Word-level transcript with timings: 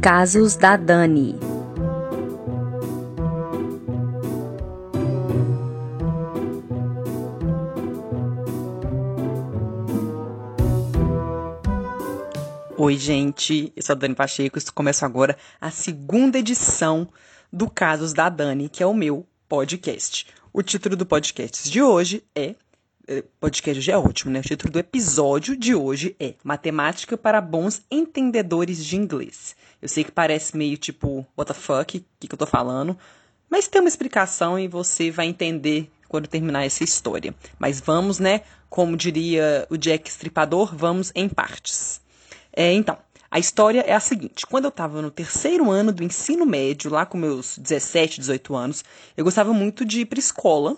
Casos 0.00 0.54
da 0.54 0.76
Dani. 0.76 1.34
Oi, 12.76 12.96
gente, 12.96 13.72
eu 13.74 13.82
sou 13.82 13.94
a 13.94 13.96
Dani 13.96 14.14
Pacheco 14.14 14.56
e 14.56 14.62
começo 14.72 15.04
agora 15.04 15.36
a 15.60 15.72
segunda 15.72 16.38
edição 16.38 17.08
do 17.52 17.68
Casos 17.68 18.12
da 18.12 18.28
Dani, 18.28 18.68
que 18.68 18.84
é 18.84 18.86
o 18.86 18.94
meu 18.94 19.26
podcast. 19.48 20.28
O 20.52 20.62
título 20.62 20.94
do 20.94 21.04
podcast 21.04 21.68
de 21.68 21.82
hoje 21.82 22.22
é. 22.36 22.54
É 23.08 23.24
podcast 23.40 23.78
hoje 23.78 23.90
é 23.90 23.96
ótimo, 23.96 24.30
né? 24.30 24.40
O 24.40 24.42
título 24.42 24.70
do 24.70 24.78
episódio 24.78 25.56
de 25.56 25.74
hoje 25.74 26.14
é 26.20 26.34
Matemática 26.44 27.16
para 27.16 27.40
Bons 27.40 27.80
Entendedores 27.90 28.84
de 28.84 28.96
Inglês. 28.96 29.56
Eu 29.80 29.88
sei 29.88 30.04
que 30.04 30.12
parece 30.12 30.54
meio 30.54 30.76
tipo, 30.76 31.26
what 31.34 31.50
the 31.50 31.58
fuck, 31.58 31.96
o 31.96 32.02
que, 32.20 32.28
que 32.28 32.34
eu 32.34 32.38
tô 32.38 32.44
falando, 32.44 32.98
mas 33.48 33.66
tem 33.66 33.80
uma 33.80 33.88
explicação 33.88 34.58
e 34.58 34.68
você 34.68 35.10
vai 35.10 35.26
entender 35.26 35.90
quando 36.06 36.26
terminar 36.26 36.66
essa 36.66 36.84
história. 36.84 37.34
Mas 37.58 37.80
vamos, 37.80 38.18
né? 38.18 38.42
Como 38.68 38.94
diria 38.94 39.66
o 39.70 39.78
Jack 39.78 40.10
Stripador, 40.10 40.76
vamos 40.76 41.10
em 41.14 41.30
partes. 41.30 42.02
É, 42.52 42.74
então, 42.74 42.98
a 43.30 43.38
história 43.38 43.80
é 43.86 43.94
a 43.94 44.00
seguinte: 44.00 44.46
quando 44.46 44.66
eu 44.66 44.70
estava 44.70 45.00
no 45.00 45.10
terceiro 45.10 45.70
ano 45.70 45.92
do 45.92 46.04
ensino 46.04 46.44
médio, 46.44 46.90
lá 46.90 47.06
com 47.06 47.16
meus 47.16 47.56
17, 47.56 48.20
18 48.20 48.54
anos, 48.54 48.84
eu 49.16 49.24
gostava 49.24 49.54
muito 49.54 49.82
de 49.82 50.00
ir 50.00 50.04
para 50.04 50.18
escola, 50.18 50.76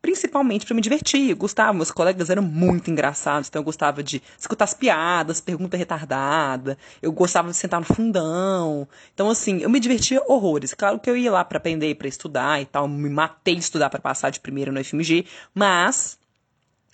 principalmente 0.00 0.66
para 0.66 0.74
me 0.74 0.80
divertir. 0.80 1.30
Eu 1.30 1.36
gostava, 1.36 1.72
meus 1.72 1.90
colegas 1.90 2.30
eram 2.30 2.42
muito 2.42 2.90
engraçados, 2.90 3.48
então 3.48 3.60
eu 3.60 3.64
gostava 3.64 4.02
de 4.02 4.22
escutar 4.38 4.64
as 4.64 4.74
piadas, 4.74 5.40
pergunta 5.40 5.76
retardada, 5.76 6.78
eu 7.02 7.12
gostava 7.12 7.50
de 7.50 7.56
sentar 7.56 7.80
no 7.80 7.86
fundão. 7.86 8.88
Então, 9.14 9.28
assim, 9.28 9.58
eu 9.58 9.70
me 9.70 9.80
divertia 9.80 10.22
horrores. 10.26 10.74
Claro 10.74 10.98
que 10.98 11.08
eu 11.08 11.16
ia 11.16 11.30
lá 11.30 11.44
para 11.44 11.58
aprender, 11.58 11.94
para 11.94 12.08
estudar 12.08 12.60
e 12.60 12.66
tal, 12.66 12.88
me 12.88 13.10
matei 13.10 13.54
de 13.54 13.60
estudar 13.60 13.90
para 13.90 14.00
passar 14.00 14.30
de 14.30 14.40
primeiro 14.40 14.72
no 14.72 14.82
FMG, 14.82 15.26
mas 15.54 16.18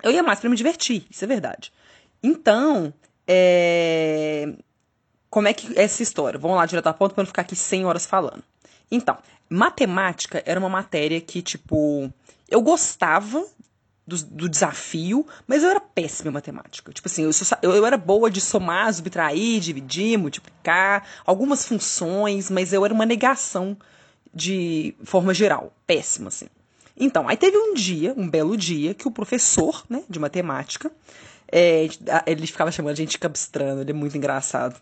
eu 0.02 0.10
ia 0.10 0.22
mais 0.22 0.40
para 0.40 0.50
me 0.50 0.56
divertir, 0.56 1.06
isso 1.10 1.24
é 1.24 1.26
verdade. 1.26 1.72
Então, 2.22 2.92
é... 3.26 4.52
Como 5.28 5.48
é 5.48 5.52
que 5.52 5.78
é 5.78 5.82
essa 5.82 6.02
história? 6.02 6.38
Vamos 6.38 6.56
lá 6.56 6.64
direto 6.64 6.86
a 6.86 6.94
ponto 6.94 7.14
para 7.14 7.22
não 7.22 7.26
ficar 7.26 7.42
aqui 7.42 7.54
100 7.54 7.84
horas 7.84 8.06
falando. 8.06 8.42
Então, 8.90 9.18
matemática 9.50 10.42
era 10.46 10.58
uma 10.58 10.68
matéria 10.68 11.20
que, 11.20 11.42
tipo, 11.42 12.10
eu 12.48 12.60
gostava 12.60 13.44
do, 14.06 14.16
do, 14.24 14.48
desafio, 14.48 15.26
mas 15.46 15.62
eu 15.62 15.70
era 15.70 15.80
péssima 15.80 16.30
em 16.30 16.34
matemática. 16.34 16.92
Tipo 16.92 17.08
assim, 17.08 17.24
eu, 17.24 17.32
só, 17.32 17.56
eu, 17.60 17.74
eu, 17.74 17.84
era 17.84 17.96
boa 17.96 18.30
de 18.30 18.40
somar, 18.40 18.92
subtrair, 18.92 19.60
dividir, 19.60 20.18
multiplicar, 20.18 21.06
algumas 21.24 21.66
funções, 21.66 22.50
mas 22.50 22.72
eu 22.72 22.84
era 22.84 22.94
uma 22.94 23.06
negação 23.06 23.76
de 24.32 24.94
forma 25.02 25.34
geral. 25.34 25.72
Péssima, 25.86 26.28
assim. 26.28 26.46
Então, 26.96 27.28
aí 27.28 27.36
teve 27.36 27.56
um 27.58 27.74
dia, 27.74 28.14
um 28.16 28.28
belo 28.28 28.56
dia, 28.56 28.94
que 28.94 29.08
o 29.08 29.10
professor 29.10 29.84
né, 29.88 30.02
de 30.08 30.18
matemática 30.18 30.90
é, 31.50 31.88
ele 32.26 32.46
ficava 32.46 32.72
chamando 32.72 32.92
a 32.92 32.96
gente 32.96 33.12
de 33.12 33.18
cabestrano, 33.18 33.80
ele 33.80 33.90
é 33.90 33.94
muito 33.94 34.16
engraçado. 34.16 34.80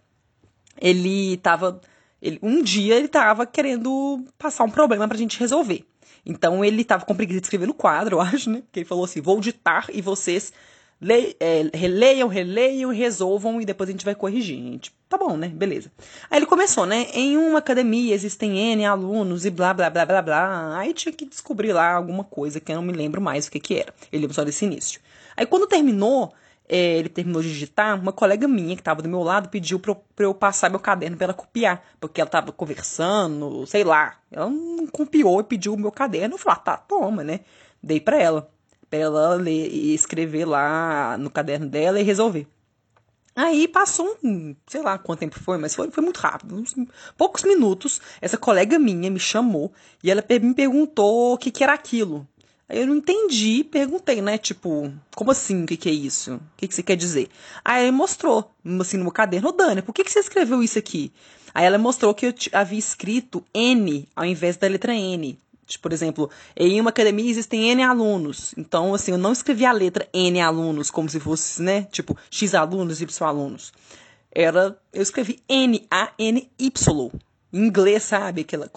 Ele 0.81 1.37
tava. 1.39 1.81
Ele, 2.21 2.39
um 2.43 2.63
dia 2.63 2.97
ele 2.97 3.09
tava 3.09 3.47
querendo 3.47 4.25
passar 4.39 4.65
um 4.65 4.71
problema 4.71 5.07
pra 5.07 5.17
gente 5.17 5.39
resolver. 5.39 5.85
Então 6.25 6.65
ele 6.65 6.85
tava 6.85 7.05
com 7.05 7.15
preguiça 7.15 7.41
de 7.41 7.47
escrever 7.47 7.67
no 7.67 7.75
quadro, 7.75 8.17
eu 8.17 8.21
acho, 8.21 8.51
né? 8.51 8.63
Porque 8.63 8.81
ele 8.81 8.87
falou 8.87 9.05
assim: 9.05 9.21
vou 9.21 9.41
ditar 9.41 9.87
e 9.93 10.01
vocês 10.01 10.53
le, 11.01 11.37
é, 11.39 11.69
releiam, 11.75 12.29
releiam, 12.29 12.91
resolvam 12.91 13.61
e 13.61 13.65
depois 13.65 13.89
a 13.89 13.93
gente 13.93 14.05
vai 14.05 14.15
corrigir. 14.15 14.57
Gente, 14.57 14.95
tá 15.09 15.19
bom, 15.19 15.37
né? 15.37 15.49
Beleza. 15.49 15.93
Aí 16.31 16.39
ele 16.39 16.47
começou, 16.47 16.87
né? 16.87 17.07
Em 17.13 17.37
uma 17.37 17.59
academia 17.59 18.15
existem 18.15 18.59
N 18.73 18.85
alunos 18.87 19.45
e 19.45 19.51
blá, 19.51 19.75
blá, 19.75 19.91
blá, 19.91 20.07
blá, 20.07 20.23
blá. 20.23 20.79
Aí 20.79 20.95
tinha 20.95 21.13
que 21.13 21.27
descobrir 21.27 21.73
lá 21.73 21.93
alguma 21.93 22.25
coisa 22.25 22.59
que 22.61 22.73
eu 22.73 22.77
não 22.77 22.83
me 22.83 22.93
lembro 22.93 23.21
mais 23.21 23.47
o 23.47 23.51
que 23.51 23.61
que 23.61 23.75
era. 23.75 23.93
Ele 24.11 24.23
lembra 24.23 24.35
só 24.35 24.45
desse 24.45 24.65
início. 24.65 25.01
Aí 25.37 25.45
quando 25.45 25.67
terminou, 25.67 26.33
é, 26.69 26.99
ele 26.99 27.09
terminou 27.09 27.43
de 27.43 27.49
digitar, 27.49 28.01
uma 28.01 28.13
colega 28.13 28.49
minha 28.49 28.75
que 28.75 28.81
estava 28.81 29.03
do 29.03 29.09
meu 29.09 29.23
lado 29.23 29.49
pediu 29.49 29.79
para 29.79 29.95
eu, 30.19 30.35
passar 30.35 30.71
meu 30.71 30.81
caderno 30.81 31.17
para 31.17 31.27
ela 31.27 31.35
copiar, 31.35 31.85
porque 32.01 32.21
ela 32.21 32.29
estava 32.29 32.53
conversando, 32.53 33.67
sei 33.67 33.85
lá. 33.85 34.17
Ela 34.31 34.49
não 34.49 34.87
copiou 34.87 35.41
e 35.41 35.45
pediu 35.45 35.75
o 35.75 35.79
meu 35.79 35.93
caderno. 35.93 36.35
Eu 36.35 36.39
falei, 36.39 36.59
ah, 36.59 36.63
tá, 36.63 36.77
toma, 36.77 37.23
né? 37.23 37.41
Dei 37.83 38.01
para 38.01 38.19
ela, 38.19 38.51
para 38.89 38.99
ela 38.99 39.35
ler 39.35 39.69
e 39.71 39.95
escrever 39.95 40.47
lá 40.47 41.19
no 41.19 41.31
caderno 41.31 41.69
dela 41.69 42.01
e 42.01 42.03
resolver. 42.03 42.47
Aí 43.37 43.67
passou 43.67 44.17
um, 44.23 44.55
sei 44.67 44.81
lá 44.81 44.97
quanto 44.97 45.19
tempo 45.19 45.39
foi, 45.41 45.59
mas 45.59 45.75
foi, 45.75 45.91
foi 45.91 46.05
muito 46.05 46.19
rápido, 46.19 46.55
uns 46.55 46.75
poucos 47.17 47.43
minutos. 47.43 48.01
Essa 48.21 48.39
colega 48.39 48.79
minha 48.79 49.11
me 49.11 49.19
chamou 49.19 49.73
e 50.03 50.11
ela 50.11 50.25
me 50.41 50.55
perguntou 50.55 51.35
o 51.35 51.39
que, 51.39 51.51
que 51.51 51.65
era 51.65 51.75
aquilo. 51.75 52.27
Aí 52.75 52.81
eu 52.81 52.89
não 52.89 52.97
entendi, 52.97 53.63
perguntei, 53.63 54.21
né? 54.21 54.37
Tipo, 54.37 54.93
como 55.15 55.31
assim? 55.31 55.63
O 55.63 55.67
que, 55.67 55.77
que 55.77 55.89
é 55.89 55.93
isso? 55.93 56.35
O 56.35 56.41
que, 56.57 56.67
que 56.67 56.75
você 56.75 56.83
quer 56.83 56.97
dizer? 56.97 57.29
Aí 57.65 57.85
ele 57.85 57.93
mostrou, 57.93 58.51
assim, 58.81 58.97
no 58.97 59.05
meu 59.05 59.13
caderno, 59.13 59.53
Dani, 59.53 59.81
por 59.81 59.95
que, 59.95 60.03
que 60.03 60.11
você 60.11 60.19
escreveu 60.19 60.61
isso 60.61 60.77
aqui? 60.77 61.13
Aí 61.55 61.65
ela 61.65 61.79
mostrou 61.79 62.13
que 62.13 62.27
eu 62.27 62.35
havia 62.53 62.77
escrito 62.77 63.45
N 63.55 64.09
ao 64.17 64.25
invés 64.25 64.57
da 64.57 64.67
letra 64.67 64.93
N. 64.93 65.39
Tipo, 65.65 65.83
por 65.83 65.93
exemplo, 65.93 66.29
em 66.57 66.81
uma 66.81 66.91
academia 66.91 67.31
existem 67.31 67.71
N 67.71 67.85
alunos. 67.85 68.53
Então, 68.59 68.93
assim, 68.93 69.13
eu 69.13 69.19
não 69.19 69.33
escrevi 69.33 69.65
a 69.65 69.71
letra 69.71 70.09
N 70.13 70.41
alunos 70.41 70.91
como 70.91 71.09
se 71.09 71.21
fosse, 71.21 71.63
né? 71.63 71.85
Tipo, 71.93 72.19
X 72.29 72.57
alunos, 72.57 73.01
Y 73.01 73.29
alunos. 73.29 73.73
Era, 74.33 74.77
eu 74.93 75.01
escrevi 75.01 75.39
N-A-N-Y. 75.49 77.13
Em 77.53 77.67
inglês, 77.67 78.03
sabe? 78.03 78.41
Aquela, 78.41 78.69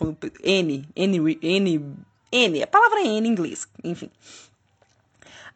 N, 0.43 0.87
N, 0.95 1.39
N 1.41 1.95
N, 2.31 2.61
a 2.61 2.67
palavra 2.67 3.01
N 3.01 3.27
em 3.27 3.31
inglês, 3.31 3.67
enfim. 3.83 4.09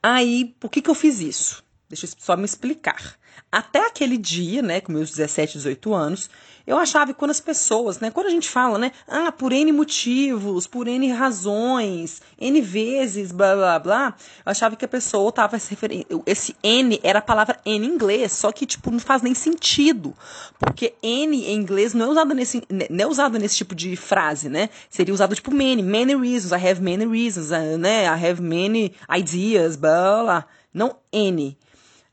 Aí, 0.01 0.55
por 0.59 0.69
que, 0.69 0.81
que 0.81 0.89
eu 0.89 0.95
fiz 0.95 1.19
isso? 1.19 1.63
Deixa 1.87 2.05
eu 2.05 2.11
só 2.17 2.35
me 2.35 2.45
explicar. 2.45 3.17
Até 3.51 3.85
aquele 3.85 4.17
dia, 4.17 4.61
né, 4.61 4.79
com 4.79 4.93
meus 4.93 5.09
17, 5.09 5.57
18 5.57 5.93
anos, 5.93 6.29
eu 6.65 6.77
achava 6.77 7.07
que 7.11 7.19
quando 7.19 7.31
as 7.31 7.39
pessoas, 7.41 7.99
né, 7.99 8.11
quando 8.11 8.27
a 8.27 8.29
gente 8.29 8.47
fala, 8.47 8.77
né, 8.77 8.91
ah, 9.07 9.31
por 9.31 9.51
N 9.51 9.71
motivos, 9.71 10.67
por 10.67 10.87
N 10.87 11.11
razões, 11.11 12.21
N 12.39 12.61
vezes, 12.61 13.31
blá 13.31 13.55
blá 13.55 13.79
blá, 13.79 14.15
eu 14.45 14.51
achava 14.51 14.75
que 14.75 14.85
a 14.85 14.87
pessoa 14.87 15.31
tava 15.31 15.59
se 15.59 15.71
referindo. 15.71 16.23
Esse 16.25 16.55
N 16.63 16.99
era 17.03 17.19
a 17.19 17.21
palavra 17.21 17.59
N 17.65 17.85
em 17.85 17.89
inglês, 17.89 18.31
só 18.31 18.51
que, 18.51 18.65
tipo, 18.65 18.91
não 18.91 18.99
faz 18.99 19.21
nem 19.21 19.33
sentido. 19.33 20.15
Porque 20.59 20.93
N 21.01 21.45
em 21.45 21.55
inglês 21.55 21.93
não 21.93 22.05
é 22.05 22.09
usado 22.09 22.33
nesse, 22.33 22.63
não 22.89 23.03
é 23.03 23.07
usado 23.07 23.37
nesse 23.37 23.57
tipo 23.57 23.75
de 23.75 23.95
frase, 23.95 24.47
né? 24.47 24.69
Seria 24.89 25.13
usado 25.13 25.35
tipo 25.35 25.51
many, 25.51 25.81
many 25.83 26.15
reasons, 26.15 26.51
I 26.51 26.69
have 26.69 26.81
many 26.81 27.05
reasons, 27.05 27.49
né? 27.79 28.05
I 28.05 28.29
have 28.29 28.41
many 28.41 28.93
ideas, 29.09 29.75
blá 29.75 30.23
blá. 30.23 30.45
Não 30.73 30.95
N. 31.11 31.57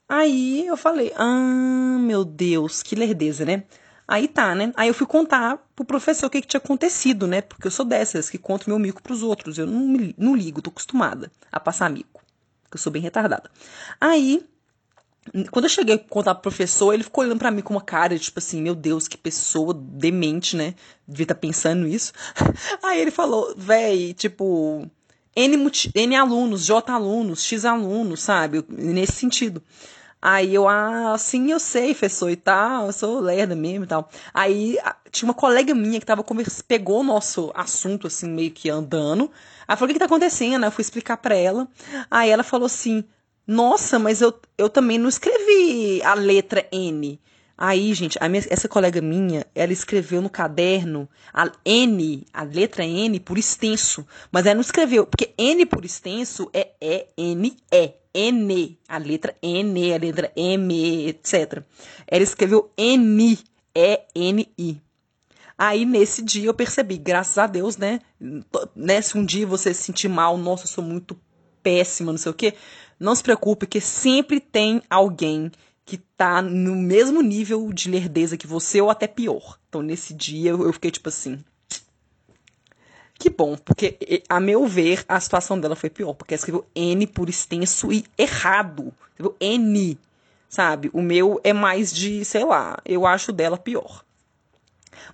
Aí 0.08 0.66
eu 0.66 0.76
falei, 0.76 1.12
ah, 1.16 1.98
meu 2.00 2.24
Deus, 2.24 2.82
que 2.82 2.96
lerdeza, 2.96 3.44
né? 3.44 3.64
Aí 4.06 4.26
tá, 4.26 4.54
né? 4.54 4.72
Aí 4.74 4.88
eu 4.88 4.94
fui 4.94 5.06
contar 5.06 5.58
pro 5.76 5.84
professor 5.84 6.28
o 6.28 6.30
que, 6.30 6.40
que 6.40 6.48
tinha 6.48 6.58
acontecido, 6.58 7.26
né? 7.26 7.42
Porque 7.42 7.66
eu 7.66 7.70
sou 7.70 7.84
dessas 7.84 8.30
que 8.30 8.38
conto 8.38 8.70
meu 8.70 8.78
mico 8.78 9.02
pros 9.02 9.22
outros. 9.22 9.58
Eu 9.58 9.66
não, 9.66 10.14
não 10.16 10.34
ligo, 10.34 10.62
tô 10.62 10.70
acostumada 10.70 11.30
a 11.52 11.60
passar 11.60 11.90
mico. 11.90 12.22
Porque 12.62 12.76
eu 12.76 12.80
sou 12.80 12.90
bem 12.90 13.02
retardada. 13.02 13.50
Aí, 14.00 14.42
quando 15.50 15.66
eu 15.66 15.68
cheguei 15.68 15.96
a 15.96 15.98
contar 15.98 16.34
pro 16.34 16.42
professor, 16.42 16.94
ele 16.94 17.02
ficou 17.02 17.22
olhando 17.22 17.38
pra 17.38 17.50
mim 17.50 17.60
com 17.60 17.74
uma 17.74 17.82
cara, 17.82 18.18
tipo 18.18 18.38
assim, 18.38 18.62
meu 18.62 18.74
Deus, 18.74 19.08
que 19.08 19.18
pessoa 19.18 19.74
demente, 19.74 20.56
né? 20.56 20.74
Devia 21.06 21.24
estar 21.24 21.34
tá 21.34 21.40
pensando 21.40 21.84
nisso. 21.84 22.14
Aí 22.82 23.00
ele 23.00 23.10
falou, 23.10 23.54
véi, 23.58 24.14
tipo, 24.14 24.88
N, 25.36 25.70
N 25.94 26.16
alunos, 26.16 26.64
J 26.64 26.90
alunos, 26.90 27.42
X 27.44 27.66
alunos, 27.66 28.22
sabe? 28.22 28.64
Nesse 28.70 29.12
sentido. 29.12 29.62
Aí 30.20 30.54
eu, 30.54 30.68
ah, 30.68 31.16
sim, 31.16 31.50
eu 31.52 31.60
sei, 31.60 31.90
professor 31.94 32.28
e 32.28 32.36
tal, 32.36 32.86
eu 32.86 32.92
sou 32.92 33.20
lerda 33.20 33.54
mesmo 33.54 33.84
e 33.84 33.86
tal. 33.86 34.08
Aí 34.34 34.76
tinha 35.12 35.28
uma 35.28 35.34
colega 35.34 35.74
minha 35.74 36.00
que 36.00 36.06
tava 36.06 36.24
conversando, 36.24 36.64
pegou 36.64 37.00
o 37.00 37.04
nosso 37.04 37.52
assunto, 37.54 38.08
assim, 38.08 38.28
meio 38.28 38.50
que 38.50 38.68
andando. 38.68 39.30
Aí 39.66 39.76
falou, 39.76 39.86
o 39.86 39.88
que 39.88 39.94
que 39.94 39.98
tá 40.00 40.06
acontecendo? 40.06 40.64
Eu 40.64 40.72
fui 40.72 40.82
explicar 40.82 41.18
pra 41.18 41.36
ela. 41.36 41.68
Aí 42.10 42.30
ela 42.30 42.42
falou 42.42 42.66
assim, 42.66 43.04
nossa, 43.46 43.98
mas 43.98 44.20
eu, 44.20 44.34
eu 44.58 44.68
também 44.68 44.98
não 44.98 45.08
escrevi 45.08 46.02
a 46.02 46.14
letra 46.14 46.66
N. 46.72 47.20
Aí, 47.60 47.92
gente, 47.92 48.16
minha, 48.28 48.46
essa 48.48 48.68
colega 48.68 49.00
minha, 49.02 49.44
ela 49.52 49.72
escreveu 49.72 50.22
no 50.22 50.30
caderno 50.30 51.08
a 51.34 51.50
N, 51.64 52.24
a 52.32 52.44
letra 52.44 52.84
N 52.84 53.18
por 53.18 53.36
extenso. 53.36 54.06
Mas 54.30 54.46
ela 54.46 54.54
não 54.54 54.60
escreveu, 54.60 55.04
porque 55.04 55.34
N 55.36 55.66
por 55.66 55.84
extenso 55.84 56.48
é 56.54 56.68
E-N-E. 56.80 57.94
N, 58.14 58.78
a 58.88 58.98
letra 58.98 59.36
N, 59.42 59.92
a 59.92 59.98
letra 59.98 60.32
M, 60.36 61.08
etc. 61.08 61.64
Ela 62.06 62.22
escreveu 62.22 62.70
N, 62.76 63.38
E-N-I. 63.74 64.80
Aí, 65.56 65.84
nesse 65.84 66.22
dia, 66.22 66.46
eu 66.46 66.54
percebi, 66.54 66.96
graças 66.96 67.38
a 67.38 67.48
Deus, 67.48 67.76
né? 67.76 68.00
né 68.74 69.02
se 69.02 69.18
um 69.18 69.24
dia 69.24 69.46
você 69.46 69.74
se 69.74 69.82
sentir 69.82 70.08
mal, 70.08 70.36
nossa, 70.38 70.62
eu 70.62 70.68
sou 70.68 70.84
muito 70.84 71.18
péssima, 71.60 72.12
não 72.12 72.18
sei 72.18 72.30
o 72.30 72.34
quê, 72.34 72.54
não 72.98 73.14
se 73.14 73.22
preocupe, 73.22 73.66
que 73.66 73.80
sempre 73.80 74.38
tem 74.38 74.80
alguém 74.88 75.50
que 75.88 75.96
tá 75.96 76.42
no 76.42 76.76
mesmo 76.76 77.22
nível 77.22 77.72
de 77.72 77.90
lerdeza 77.90 78.36
que 78.36 78.46
você 78.46 78.78
ou 78.78 78.90
até 78.90 79.06
pior. 79.06 79.58
Então, 79.70 79.80
nesse 79.80 80.12
dia, 80.12 80.50
eu 80.50 80.70
fiquei 80.70 80.90
tipo 80.90 81.08
assim. 81.08 81.42
Que 83.14 83.30
bom, 83.30 83.56
porque, 83.56 84.22
a 84.28 84.38
meu 84.38 84.66
ver, 84.66 85.02
a 85.08 85.18
situação 85.18 85.58
dela 85.58 85.74
foi 85.74 85.88
pior, 85.88 86.12
porque 86.12 86.34
ela 86.34 86.38
escreveu 86.38 86.66
N 86.74 87.06
por 87.06 87.30
extenso 87.30 87.90
e 87.90 88.04
errado. 88.18 88.92
Escreveu 89.12 89.34
N, 89.40 89.98
sabe? 90.46 90.90
O 90.92 91.00
meu 91.00 91.40
é 91.42 91.54
mais 91.54 91.90
de, 91.90 92.22
sei 92.22 92.44
lá, 92.44 92.76
eu 92.84 93.06
acho 93.06 93.32
dela 93.32 93.56
pior. 93.56 94.04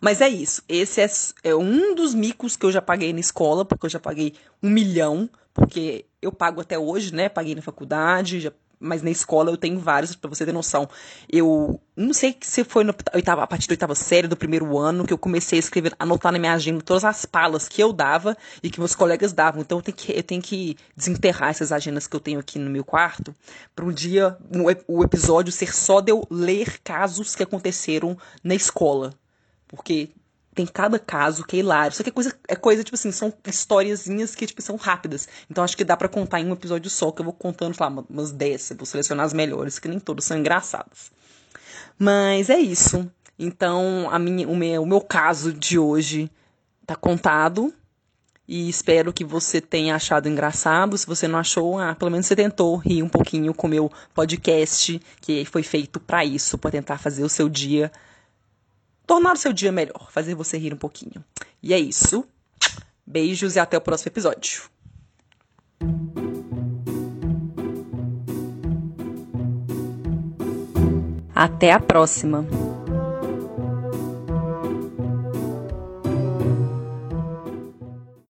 Mas 0.01 0.21
é 0.21 0.29
isso. 0.29 0.61
Esse 0.69 1.01
é, 1.03 1.51
é, 1.51 1.55
um 1.55 1.95
dos 1.95 2.17
micos 2.17 2.57
que 2.57 2.67
eu 2.67 2.73
já 2.73 2.83
paguei 2.83 3.13
na 3.13 3.21
escola, 3.21 3.65
porque 3.65 3.87
eu 3.87 3.91
já 3.91 4.01
paguei 4.01 4.35
um 4.61 4.69
milhão, 4.69 5.31
porque 5.55 6.05
eu 6.21 6.33
pago 6.33 6.61
até 6.61 6.77
hoje, 6.77 7.15
né? 7.15 7.29
Paguei 7.29 7.55
na 7.55 7.63
faculdade, 7.63 8.41
já 8.41 8.53
mas 8.85 9.03
na 9.03 9.11
escola 9.11 9.51
eu 9.51 9.57
tenho 9.57 9.79
vários, 9.79 10.15
para 10.15 10.29
você 10.29 10.45
ter 10.45 10.53
noção. 10.53 10.89
Eu 11.29 11.81
não 11.97 12.13
sei 12.13 12.37
se 12.41 12.63
foi 12.65 12.85
no 12.85 12.95
oitava, 13.15 13.43
a 13.43 13.47
partir 13.47 13.67
da 13.67 13.73
oitava 13.73 13.95
série 13.95 14.29
do 14.29 14.37
primeiro 14.37 14.79
ano 14.79 15.07
que 15.07 15.13
eu 15.13 15.19
comecei 15.19 15.59
a 15.59 15.61
escrever, 15.61 15.95
anotar 15.99 16.31
na 16.31 16.39
minha 16.39 16.53
agenda 16.53 16.83
todas 16.83 17.05
as 17.05 17.25
palas 17.25 17.69
que 17.69 17.83
eu 17.83 17.93
dava 17.93 18.37
e 18.63 18.71
que 18.71 18.79
meus 18.79 18.95
colegas 18.95 19.33
davam. 19.33 19.63
Então 19.63 19.79
eu 19.79 19.83
tenho 19.83 19.97
que, 19.97 20.13
eu 20.13 20.23
tenho 20.23 20.43
que 20.43 20.77
desenterrar 20.97 21.51
essas 21.51 21.73
agendas 21.73 22.07
que 22.07 22.15
eu 22.15 22.21
tenho 22.21 22.39
aqui 22.39 22.59
no 22.59 22.71
meu 22.71 22.85
quarto 22.85 23.35
para 23.75 23.85
um 23.85 23.93
dia 23.93 24.37
o 24.87 25.03
episódio 25.03 25.53
ser 25.53 25.75
só 25.75 26.01
de 26.01 26.13
eu 26.13 26.27
ler 26.31 26.79
casos 26.83 27.35
que 27.35 27.43
aconteceram 27.43 28.17
na 28.43 28.55
escola. 28.55 29.15
Porque 29.67 30.11
tem 30.55 30.67
cada 30.67 30.99
caso 30.99 31.45
que 31.45 31.57
é 31.57 31.59
hilário. 31.59 31.97
Só 31.97 32.03
que 32.03 32.11
é 32.11 32.13
coisa, 32.13 32.35
é 32.49 32.57
coisa 32.57 32.85
tipo 32.85 32.95
assim, 32.95 33.11
são 33.11 33.33
historiazinhas 33.45 34.35
que, 34.35 34.47
tipo, 34.47 34.63
são 34.63 34.77
rápidas. 34.77 35.29
Então 35.51 35.65
acho 35.65 35.77
que 35.77 35.85
dá 35.85 35.97
para 35.97 36.09
contar 36.09 36.41
em 36.41 36.47
um 36.47 36.53
episódio 36.53 36.89
só, 36.89 37.11
que 37.11 37.21
eu 37.21 37.25
vou 37.25 37.35
contando, 37.35 37.75
sei 37.75 37.85
lá, 37.85 38.05
umas 38.09 38.33
10, 38.33 38.75
vou 38.77 38.87
selecionar 38.87 39.27
as 39.27 39.33
melhores, 39.33 39.79
que 39.79 39.89
nem 39.89 39.99
todas 39.99 40.25
são 40.25 40.39
engraçadas. 40.39 41.11
Mas 41.99 42.49
é 42.49 42.59
isso. 42.59 43.11
Então, 43.39 44.09
a 44.11 44.19
minha, 44.19 44.49
o, 44.49 44.57
meu, 44.57 44.83
o 44.83 44.87
meu 44.87 45.01
caso 45.01 45.53
de 45.53 45.79
hoje 45.79 46.31
tá 46.87 46.95
contado. 46.95 47.75
E 48.47 48.69
espero 48.69 49.11
que 49.11 49.25
você 49.25 49.59
tenha 49.59 49.95
achado 49.95 50.29
engraçado. 50.29 50.99
Se 50.99 51.07
você 51.07 51.27
não 51.27 51.39
achou, 51.39 51.79
ah, 51.79 51.95
pelo 51.95 52.11
menos 52.11 52.27
você 52.27 52.37
tentou 52.37 52.77
rir 52.77 53.03
um 53.03 53.09
pouquinho 53.09 53.55
com 53.55 53.67
o 53.67 53.71
meu 53.71 53.91
podcast, 54.13 55.01
que 55.21 55.47
foi 55.47 55.63
feito 55.63 55.99
para 55.99 56.25
isso, 56.25 56.59
para 56.59 56.71
tentar 56.71 56.99
fazer 56.99 57.25
o 57.25 57.29
seu 57.29 57.49
dia 57.49 57.91
tornar 59.07 59.35
o 59.35 59.39
seu 59.39 59.53
dia 59.53 59.73
melhor, 59.73 60.11
fazer 60.11 60.35
você 60.35 60.59
rir 60.59 60.73
um 60.73 60.79
pouquinho. 60.79 61.25
E 61.63 61.73
é 61.73 61.79
isso. 61.79 62.25
Beijos 63.07 63.57
e 63.57 63.59
até 63.59 63.77
o 63.77 63.81
próximo 63.81 64.09
episódio. 64.09 64.63
Até 71.35 71.73
a 71.73 71.81
próxima! 71.81 72.64